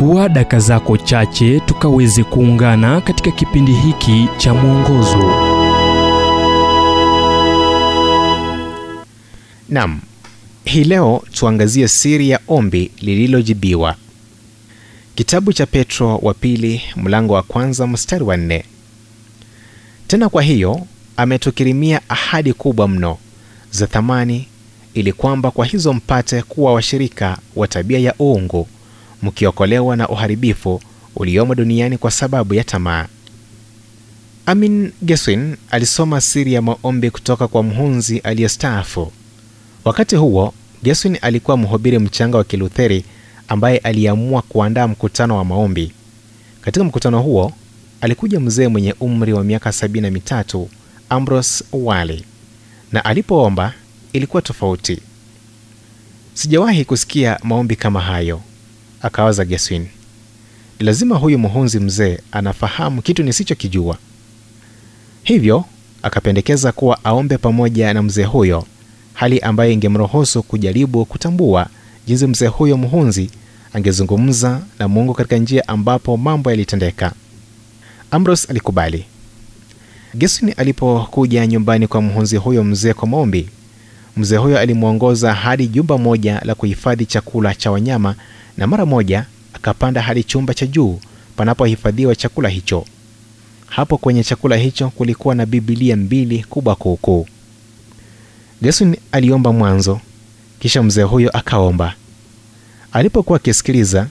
[0.00, 5.18] chukua daka zako chache tukaweze kuungana katika kipindi hiki cha mwongozo
[9.68, 10.00] Naam,
[10.64, 13.96] hii leo tuangazie siri ya ombi lililojibiwa.
[15.14, 18.64] Kitabu cha Petro wa pili mlango wa kwanza mstari wa nne.
[20.06, 20.86] Tena kwa hiyo
[21.16, 23.18] ametukirimia ahadi kubwa mno
[23.70, 24.46] za thamani,
[24.94, 28.68] ili kwamba kwa hizo mpate kuwa washirika wa tabia ya uungu,
[29.22, 30.80] mkiokolewa na uharibifu
[31.16, 33.06] uliomo duniani kwa sababu ya tamaa.
[34.46, 39.12] Amin Geswin alisoma siri ya maombi kutoka kwa mhunzi aliyestaafu.
[39.84, 43.04] Wakati huo Geswin alikuwa mhubiri mchanga wa Kilutheri
[43.48, 45.92] ambaye aliamua kuandaa mkutano wa maombi.
[46.60, 47.52] Katika mkutano huo
[48.00, 50.68] alikuja mzee mwenye umri wa miaka sabini na mitatu
[51.72, 52.24] Wali,
[52.92, 53.72] na alipoomba
[54.12, 55.00] ilikuwa tofauti.
[56.34, 58.40] Sijawahi kusikia maombi kama hayo,
[59.02, 59.86] akawaza Geswin.
[60.80, 63.98] Lazima huyu mhunzi mzee anafahamu kitu nisichokijua.
[65.22, 65.64] Hivyo
[66.02, 68.64] akapendekeza kuwa aombe pamoja na mzee huyo,
[69.14, 71.66] hali ambayo ingemruhusu kujaribu kutambua
[72.06, 73.30] jinsi mzee huyo mhunzi
[73.72, 77.12] angezungumza na Mungu katika njia ambapo mambo yalitendeka.
[78.10, 79.04] Ambrose alikubali.
[80.14, 83.48] Geswin alipokuja nyumbani kwa mhunzi huyo mzee kwa maombi,
[84.16, 88.14] mzee huyo alimwongoza hadi jumba moja la kuhifadhi chakula cha wanyama,
[88.56, 91.00] na mara moja akapanda hadi chumba cha juu
[91.36, 92.84] panapohifadhiwa chakula hicho.
[93.66, 97.26] Hapo kwenye chakula hicho kulikuwa na Bibilia mbili kubwa kuukuu.
[98.62, 100.00] Geswin aliomba mwanzo,
[100.58, 101.94] kisha mzee huyo akaomba.
[102.92, 104.06] Alipokuwa akisikiliza,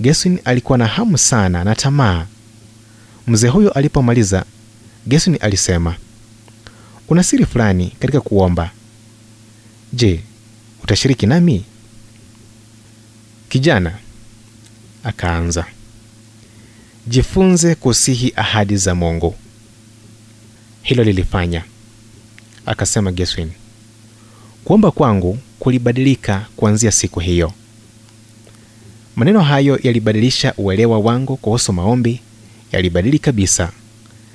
[0.00, 2.26] Geswin alikuwa na hamu sana na tamaa.
[3.26, 4.44] Mzee huyo alipomaliza,
[5.08, 5.94] Geswin alisema,
[7.08, 8.70] una siri fulani katika kuomba.
[9.92, 10.20] Je,
[10.82, 11.64] utashiriki nami?
[13.48, 13.92] Kijana
[15.04, 15.66] akaanza,
[17.06, 19.34] jifunze kusihi ahadi za Mungu.
[20.82, 21.64] Hilo lilifanya,
[22.66, 23.50] akasema Geswin.
[24.64, 27.52] Kuomba kwangu kulibadilika kuanzia siku hiyo.
[29.16, 32.20] Maneno hayo yalibadilisha uelewa wangu kuhusu maombi,
[32.72, 33.72] yalibadili kabisa.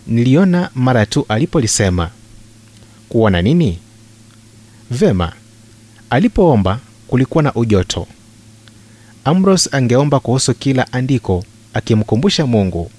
[0.08, 2.10] Niliona mara tu alipolisema.
[3.10, 3.80] Kuona nini?
[4.92, 5.34] Vema,
[6.10, 8.08] alipoomba kulikuwa na ujoto.
[9.26, 11.44] Ambrose angeomba kuhusu kila andiko,
[11.74, 12.92] akimkumbusha Mungu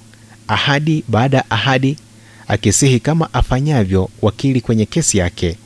[0.49, 1.97] ahadi baada ya ahadi,
[2.49, 5.57] akisihi kama afanyavyo wakili kwenye kesi yake.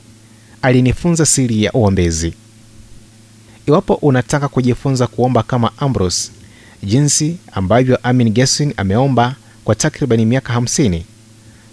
[0.61, 2.33] Alinifunza siri ya uombezi.
[3.67, 6.31] Iwapo unataka kujifunza kuomba kama Ambrose,
[6.83, 11.05] jinsi ambavyo Amin Geswin ameomba kwa takribani miaka hamsini,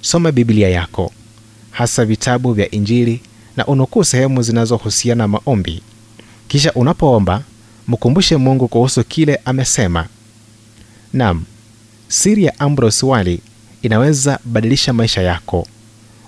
[0.00, 1.12] soma Biblia yako,
[1.70, 3.20] hasa vitabu vya Injili
[3.56, 5.82] na unukuu sehemu zinazohusiana maombi.
[6.48, 7.42] Kisha unapoomba
[7.88, 10.06] mkumbushe Mungu kuhusu kile amesema.
[11.12, 11.44] Naam,
[12.08, 13.40] siri ya Ambrose Wali
[13.82, 15.66] inaweza badilisha maisha yako.